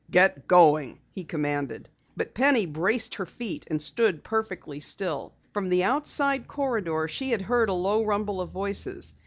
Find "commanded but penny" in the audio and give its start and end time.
1.25-2.65